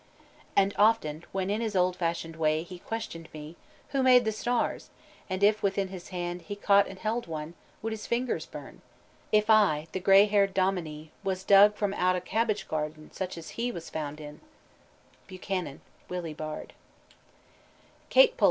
[0.55, 3.55] "And often when in his old fashioned way He questioned me,...
[3.89, 4.89] Who made the stars?
[5.29, 8.81] and if within his hand He caught and held one, would his fingers burn?
[9.31, 13.49] If I, the gray haired dominie, was dug From out a cabbage garden such as
[13.61, 14.41] he Was found in"
[15.29, 16.73] BUCHANAN: _Willie Baird.